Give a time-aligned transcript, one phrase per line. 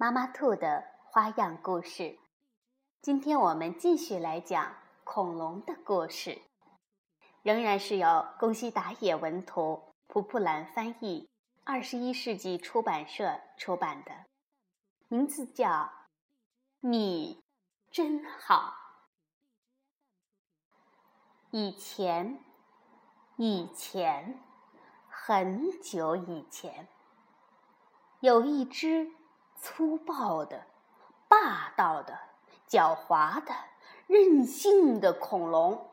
[0.00, 2.18] 妈妈兔的花样故事。
[3.02, 6.40] 今天我们继续来讲恐龙的故事，
[7.42, 11.28] 仍然是由宫西达也文图、蒲蒲兰翻译，
[11.64, 14.10] 二十一世纪出版社出版的，
[15.08, 15.68] 名字叫
[16.80, 17.44] 《你
[17.90, 18.72] 真好》。
[21.50, 22.42] 以前，
[23.36, 24.40] 以前。
[25.12, 26.88] 很久以前，
[28.20, 29.12] 有一只
[29.60, 30.66] 粗暴的、
[31.28, 32.18] 霸道的、
[32.68, 33.54] 狡猾的、
[34.06, 35.90] 任性的恐龙。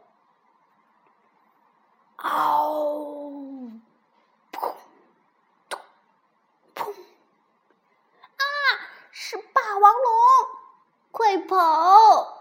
[2.17, 3.81] 嗷！
[4.51, 4.73] 砰！
[6.73, 6.91] 砰！
[8.38, 8.43] 啊！
[9.11, 10.11] 是霸王龙！
[11.11, 12.35] 快跑！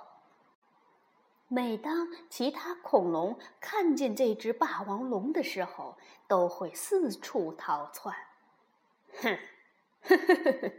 [1.49, 8.17] 每当其他恐龙看见这只霸王龙的时候，都会四处逃窜。
[9.21, 9.39] 哼，
[10.03, 10.73] 呵呵呵呵，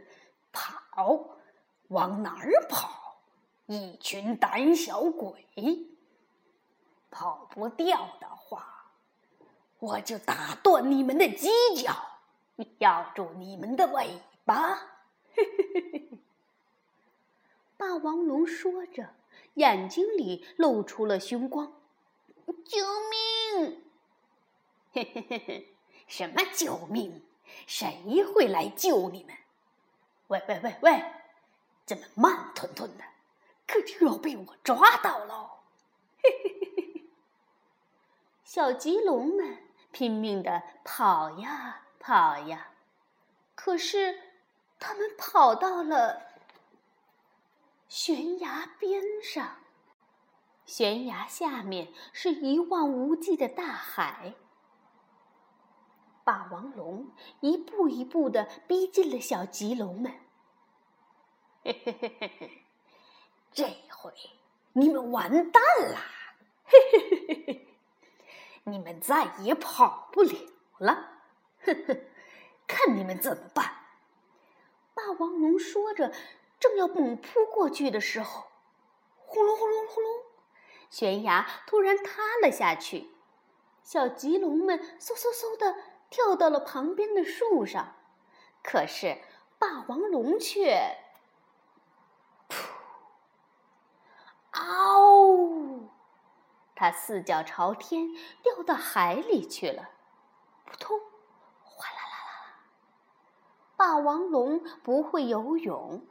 [1.88, 3.18] 往哪儿跑？
[3.66, 5.44] 一群胆小鬼！
[7.10, 8.90] 跑不掉的话，
[9.78, 11.48] 我就打断你们的犄
[11.80, 11.94] 角，
[12.78, 14.80] 咬住你们的尾巴！
[17.76, 19.10] 霸王龙说着。
[19.54, 21.72] 眼睛里露出了凶光，
[22.64, 22.78] 救
[23.10, 23.82] 命！
[24.92, 25.74] 嘿嘿嘿嘿，
[26.06, 27.24] 什么救命？
[27.66, 29.34] 谁会来救你们？
[30.28, 31.04] 喂喂喂喂，
[31.84, 33.04] 这么慢吞吞的，
[33.66, 35.50] 可就要被我抓到喽！
[36.22, 37.04] 嘿嘿嘿嘿嘿，
[38.44, 39.58] 小棘龙们
[39.90, 42.70] 拼命的跑呀跑呀，
[43.54, 44.20] 可是
[44.78, 46.28] 他们跑到了。
[47.88, 49.56] 悬崖边上，
[50.66, 54.34] 悬崖下面是一望无际的大海。
[56.28, 60.12] 霸王龙一步一步的逼近了小棘龙们。
[61.64, 62.50] 嘿嘿嘿嘿嘿，
[63.50, 64.12] 这回
[64.74, 66.02] 你们完蛋啦！
[66.66, 67.68] 嘿嘿嘿嘿嘿，
[68.64, 70.36] 你们再也跑不了
[70.76, 71.22] 了！
[71.62, 71.96] 呵呵，
[72.66, 73.86] 看你们怎么办！
[74.92, 76.12] 霸王龙说着。
[76.60, 78.48] 正要猛扑过去的时候，
[79.16, 80.12] 轰隆轰隆轰隆，
[80.90, 83.12] 悬崖突然塌了下去。
[83.82, 85.76] 小棘龙们嗖嗖嗖的
[86.10, 87.94] 跳到了旁边的树上，
[88.62, 89.18] 可是
[89.58, 90.96] 霸王龙却……
[92.48, 92.56] 噗！
[94.52, 95.90] 嗷！
[96.74, 99.90] 它四脚朝天掉到海里去了。
[100.64, 101.00] 扑通！
[101.62, 102.58] 哗啦啦啦！
[103.76, 106.06] 霸王龙不会游泳。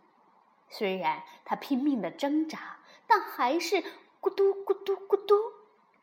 [0.70, 3.78] 虽然它拼命的挣扎，但还是
[4.20, 5.36] 咕嘟咕嘟咕嘟，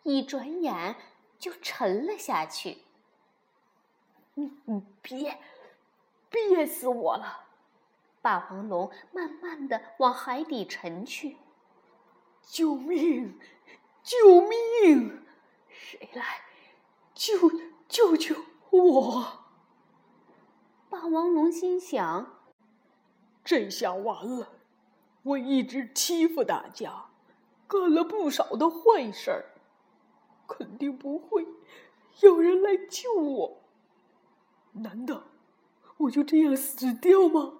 [0.03, 0.97] 一转眼
[1.39, 2.84] 就沉了下去。
[4.35, 5.39] 你你别，
[6.29, 7.45] 憋死我了！
[8.21, 11.37] 霸王龙慢慢的往海底沉去。
[12.43, 13.39] 救命！
[14.03, 15.23] 救命！
[15.69, 16.43] 谁来
[17.15, 17.35] 救
[17.89, 18.35] 救救
[18.71, 19.45] 我？
[20.91, 22.41] 霸王龙心想。
[23.45, 24.49] 这下完了！
[25.23, 27.07] 我一直欺负大家，
[27.67, 29.45] 干了不少的坏事儿，
[30.47, 31.47] 肯定不会
[32.21, 33.64] 有人来救我。
[34.75, 35.23] 难道
[35.97, 37.55] 我就这样死掉吗？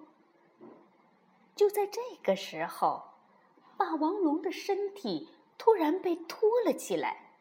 [1.55, 3.03] 就在这个时候，
[3.77, 7.31] 霸王龙的身体突然被拖了起来，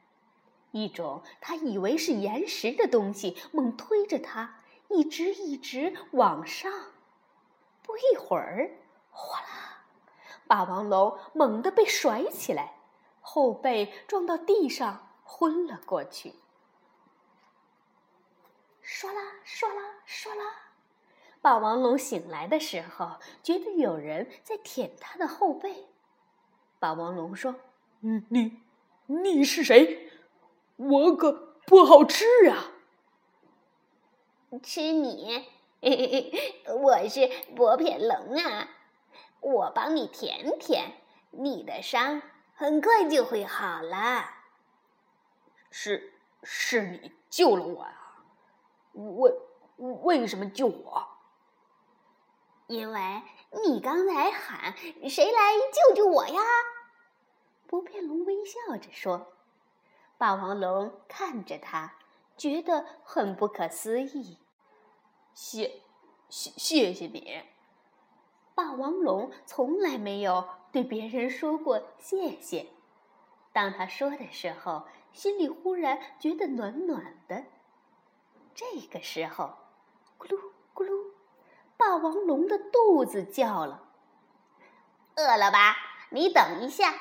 [0.71, 6.73] 一种他以为是岩石的东西猛推着他，一直一直往上。
[7.83, 8.79] 不一会儿，
[9.11, 9.85] 哗啦，
[10.47, 12.77] 霸王龙猛地被甩起来，
[13.21, 16.35] 后背撞到地上，昏了过去。
[18.87, 20.45] 唰啦唰啦唰啦，
[21.41, 25.87] 霸王龙醒来的时候，觉得有人在舔他的后背。
[26.79, 27.55] 霸王龙说
[28.03, 28.61] ：“嗯，你，
[29.07, 30.11] 你是谁？
[30.77, 32.73] 我可不好吃啊！
[34.63, 35.49] 吃你。”
[36.67, 38.69] 我是薄片龙啊，
[39.41, 40.93] 我帮你舔舔，
[41.31, 42.23] 你的伤
[42.55, 44.31] 很快就会好了。
[45.71, 48.04] 是，是你救了我啊！
[48.95, 49.35] 为
[49.77, 51.09] 为什么救我？
[52.67, 53.23] 因为
[53.65, 54.75] 你刚才喊
[55.09, 56.41] ‘谁来救救我呀’。”
[57.67, 59.33] 不变龙微笑着说。
[60.17, 61.95] 霸王龙看着他，
[62.37, 64.39] 觉得很不可思议。
[65.35, 65.83] 谢，
[66.29, 67.43] 谢谢谢你。
[68.55, 72.69] 霸王龙从来没有对别人说过谢谢。
[73.53, 77.45] 当他说的时候，心里忽然觉得暖暖的。
[78.55, 79.53] 这个时候，
[80.19, 80.39] 咕噜
[80.73, 81.11] 咕噜，
[81.77, 83.83] 霸王龙的肚子叫了。
[85.17, 85.77] 饿了吧？
[86.11, 86.95] 你等一下。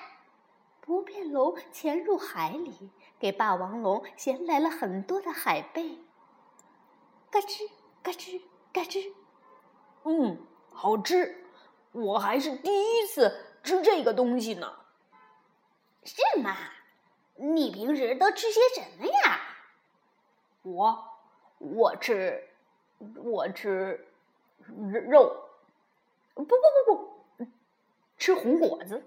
[0.82, 5.98] 不变龙潜入海里，给霸王龙衔来了很多的海贝。
[7.30, 7.70] 嘎吱
[8.02, 8.42] 嘎吱
[8.74, 9.14] 嘎吱，
[10.04, 11.46] 嗯，好吃。
[11.94, 14.74] 我还是第一次吃这个东西呢。
[16.04, 16.58] 是吗？
[17.36, 19.40] 你平时都吃些什么呀？
[20.64, 21.12] 我，
[21.63, 22.50] 我吃，
[23.15, 24.06] 我吃
[25.10, 25.39] 肉。
[26.36, 26.56] 不不
[26.86, 27.45] 不不，
[28.18, 29.04] 吃红果子。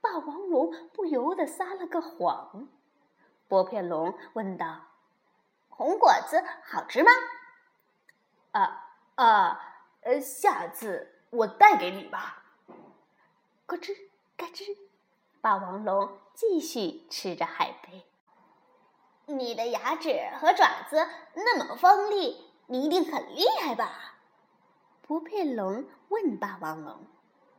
[0.00, 2.68] 霸王龙不由得撒了个谎。
[3.46, 4.86] 薄片龙问道
[5.68, 7.10] ：“红果子好吃吗
[8.52, 9.60] ？”“啊啊，
[10.00, 12.42] 呃，下次我带给你吧。”
[13.66, 13.94] 咯吱
[14.36, 14.76] 嘎吱，
[15.40, 18.06] 霸王龙继续吃着海贝。
[19.28, 24.14] 你的牙齿和爪子那么锋利，你一定很厉害吧？
[25.02, 26.96] 不骗龙问霸王龙。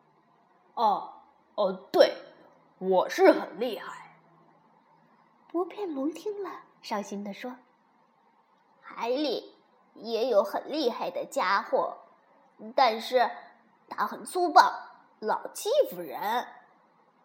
[0.73, 1.13] “哦
[1.53, 2.11] 哦，对。”
[2.79, 4.15] 我是很厉害。
[5.51, 6.49] 不骗龙听了，
[6.81, 7.57] 伤心的说
[8.81, 9.53] ：“海里
[9.93, 11.97] 也有很厉害的家伙，
[12.75, 13.29] 但是
[13.89, 14.73] 他很粗暴，
[15.19, 16.47] 老欺负人。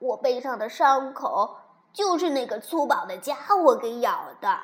[0.00, 1.56] 我背上的伤口
[1.94, 4.60] 就是那个粗暴的家伙给咬的。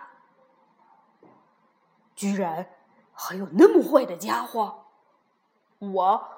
[2.15, 2.69] 居然
[3.15, 4.85] 还有那么坏的家伙！
[5.79, 6.29] 我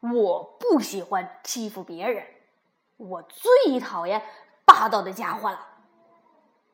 [0.00, 2.26] 我不喜欢欺负别人。”
[2.98, 4.22] 我最讨厌
[4.64, 5.66] 霸道的家伙了。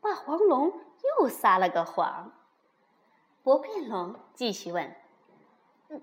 [0.01, 0.73] 霸王龙
[1.19, 2.33] 又撒了个谎。
[3.43, 4.97] 薄片龙继续问：“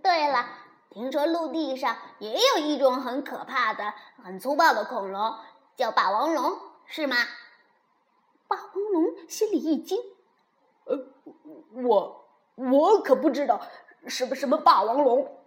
[0.03, 0.45] 对了，
[0.89, 5.37] 听说陆地上也有一种很可怕的、很粗暴的恐龙，
[5.77, 7.15] 叫霸王龙，是吗？”
[9.29, 9.97] 心里一惊
[10.85, 10.97] ：“呃，
[11.71, 13.61] 我我可不知道
[14.07, 15.37] 什么什么霸王龙。”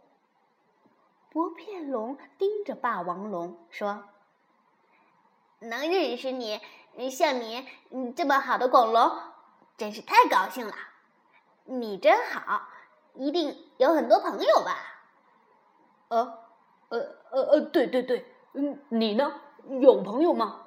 [1.31, 4.05] 薄片龙盯着霸王龙说。
[5.58, 6.61] 能认识你，
[7.08, 9.12] 像你这么好的恐龙，
[9.76, 10.75] 真是太高兴了。
[11.64, 12.62] 你真好，
[13.14, 14.76] 一定有很多朋友吧？
[16.08, 16.38] 呃，
[16.88, 16.99] 呃，
[17.31, 19.40] 呃，呃，对对对，嗯，你呢？
[19.81, 20.67] 有朋友吗？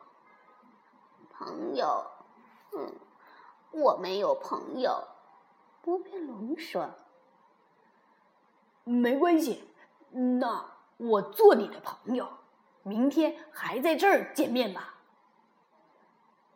[1.37, 2.05] 朋友，
[2.71, 2.93] 嗯，
[3.75, 5.03] 我没有朋友。
[5.81, 6.89] 波片龙说
[8.85, 9.63] ：“没关系，
[10.11, 10.65] 那
[10.97, 12.27] 我做你的朋友。”
[12.83, 14.95] 明天还在这儿见面吧。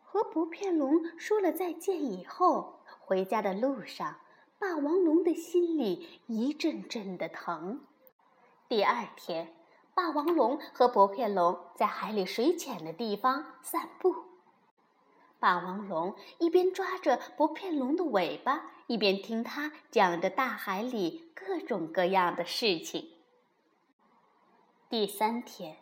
[0.03, 4.15] 和不片龙说了再见以后，回家的路上，
[4.57, 7.81] 霸王龙的心里一阵阵的疼。
[8.67, 9.55] 第二天，
[9.93, 14.28] 霸王龙和不片龙在海里水浅的地方散步。
[15.39, 23.09] 霸王龙一边抓着薄片龙的尾巴，一边听他讲着大海里各种各样的事情。
[24.89, 25.77] 第三天。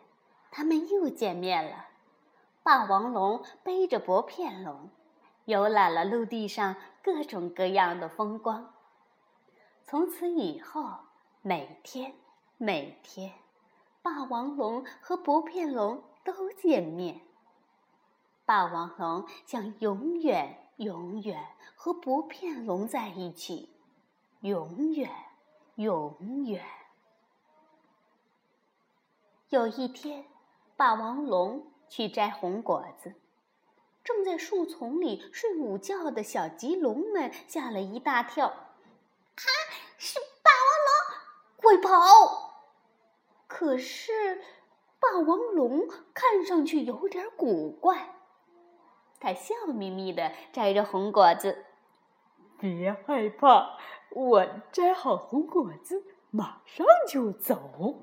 [0.50, 1.88] 他们又见面了。
[2.62, 4.88] 霸王龙背着薄片龙，
[5.44, 8.72] 游览了陆地上各种各样的风光。
[9.84, 10.90] 从此以后，
[11.42, 12.14] 每天
[12.56, 13.34] 每天，
[14.00, 17.20] 霸王龙和薄片龙都见面。
[18.48, 23.76] 霸王龙想永远永远和薄片龙在一起，
[24.40, 25.10] 永远
[25.74, 26.64] 永远。
[29.50, 30.24] 有一天。
[30.76, 33.16] 霸王龙去摘红果子，
[34.02, 38.46] 正在树丛里睡午觉的小棘龙们吓了一大跳。
[38.46, 39.44] 啊，
[39.98, 40.96] 是霸王龙，
[41.56, 42.62] 快跑！
[43.46, 44.42] 可是，
[44.98, 48.14] 霸王龙看上去有点古怪。
[49.20, 51.64] 他笑眯眯地摘着红果子。
[52.58, 53.76] 别害怕，
[54.10, 57.94] 我摘好红果子马上就走。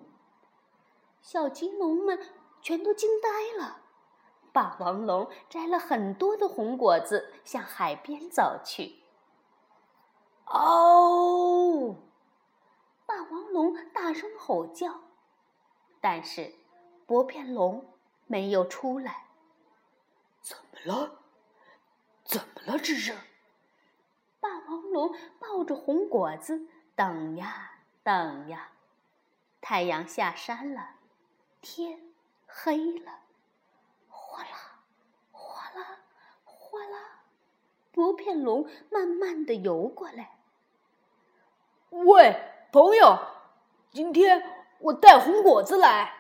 [1.22, 2.19] 小棘龙们。
[2.62, 3.81] 全都惊呆了。
[4.51, 9.03] 霸王龙摘了很多的红果子，向海边走去。
[10.48, 11.95] 哦！
[13.05, 15.01] 霸王龙大声吼叫，
[16.01, 16.55] 但是
[17.05, 17.86] 薄片龙
[18.25, 19.25] 没有出来。
[20.86, 21.20] 了？
[22.24, 22.80] 怎么了？
[22.80, 23.13] 这是？
[24.39, 28.72] 霸王龙抱着红果子，等呀等呀。
[29.60, 30.98] 太阳下山了，
[31.60, 32.13] 天
[32.46, 33.22] 黑了，
[34.08, 34.84] 哗啦，
[35.32, 36.00] 哗啦，
[36.44, 37.24] 哗啦，
[37.92, 40.38] 薄片龙慢慢的游过来。
[41.89, 43.18] 喂，朋友，
[43.89, 46.13] 今天我带红果子来。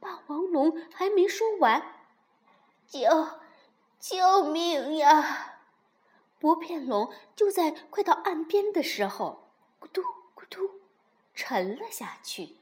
[0.00, 1.82] 霸王龙还没说完，
[2.86, 3.00] 救，
[4.02, 5.60] 救命呀！
[6.40, 9.44] 薄片龙就在快到岸边的时候，
[9.78, 10.02] 咕嘟
[10.34, 10.80] 咕嘟，
[11.36, 12.56] 沉了下去。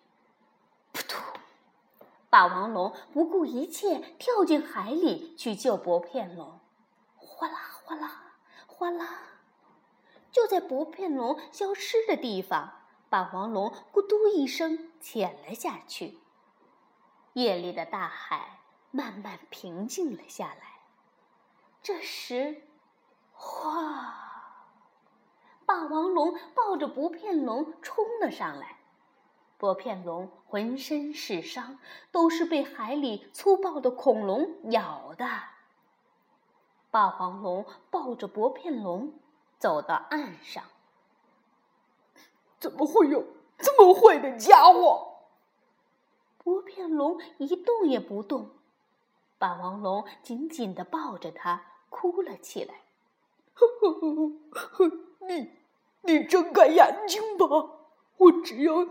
[0.93, 1.19] 扑通！
[2.29, 6.61] 霸王龙不顾一切跳进海里去救薄片龙。
[7.17, 8.35] 哗啦哗啦
[8.67, 9.09] 哗啦！
[10.31, 16.19] 就在薄片龙消失的地方，霸王龙咕嘟一声潜了下去。
[17.33, 20.70] 夜里的大海慢慢平静了下来。
[21.83, 22.63] 这时，
[23.33, 24.15] 哗！
[25.67, 28.79] 霸王龙抱着薄片龙冲了上来。
[29.59, 31.79] 薄片龙浑身是伤，
[32.11, 35.27] 都是被海里粗暴的恐龙咬的。
[36.91, 39.13] 霸王龙抱着薄片龙。
[39.59, 40.65] 走到岸上，
[42.59, 43.23] 怎么会有
[43.59, 45.19] 这么坏的家伙？
[46.39, 48.53] 薄片龙一动也不动，
[49.37, 52.87] 霸王龙紧紧的抱着它，哭了起来。
[55.29, 55.51] 你，
[56.03, 57.47] 你睁开眼睛吧！
[58.17, 58.91] 我只有你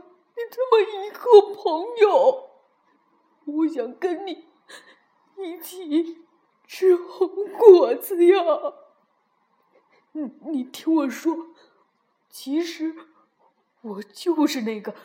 [0.52, 2.50] 这么一个朋友，
[3.46, 4.46] 我想跟你
[5.38, 6.26] 一起
[6.68, 7.28] 吃红
[7.58, 8.44] 果子呀。
[10.12, 11.36] 你你听我说，
[12.30, 12.96] 其实
[13.82, 14.96] 我就是那个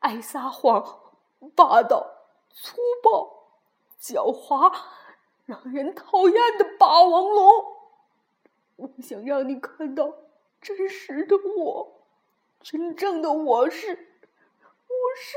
[0.00, 1.14] 爱撒谎、
[1.54, 2.06] 霸道、
[2.50, 3.48] 粗暴、
[4.00, 4.70] 狡猾、
[5.48, 7.76] 让人讨厌的霸王龙。
[8.76, 10.12] 我想让你看到
[10.60, 12.02] 真实的我，
[12.60, 15.36] 真正的我是，我是。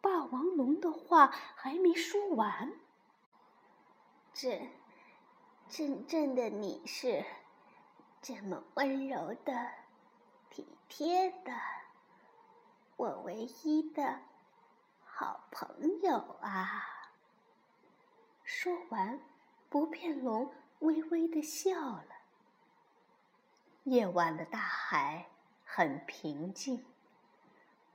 [0.00, 2.72] 霸王龙的话还没说完，
[4.32, 4.70] 这。
[5.68, 7.24] 真正的你是
[8.20, 9.70] 这么温柔的、
[10.50, 11.52] 体贴的，
[12.96, 14.18] 我唯一的
[15.02, 17.01] 好朋友啊！
[18.62, 19.18] 说完，
[19.68, 22.06] 不变龙微微的笑了。
[23.82, 25.26] 夜晚的大海
[25.64, 26.86] 很平静，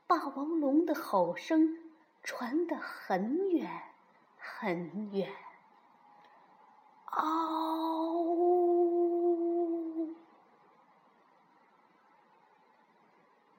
[0.07, 3.81] 霸王龙的吼声传得很远
[4.37, 5.33] 很远。
[7.13, 7.23] 哦，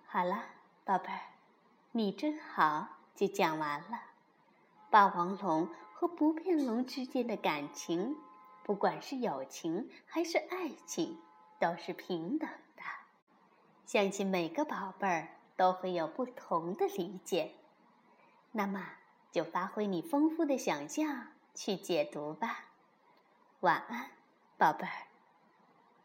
[0.04, 0.44] 好了，
[0.84, 1.20] 宝贝儿，
[1.92, 3.98] 你真好，就讲完了。
[4.90, 8.16] 霸王龙和不变龙之间的感情，
[8.62, 11.18] 不管是友情还是爱情，
[11.58, 12.82] 都是平等的。
[13.84, 15.26] 相信每个宝贝儿
[15.56, 17.50] 都会有不同的理解。
[18.52, 18.80] 那么，
[19.32, 22.66] 就发挥你丰富的想象去解读吧。
[23.58, 24.12] 晚安，
[24.56, 25.07] 宝贝儿。